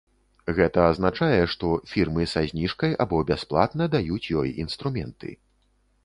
[0.59, 5.35] Гэта азначае, што фірмы са зніжкай або бясплатна даюць ёй інструменты.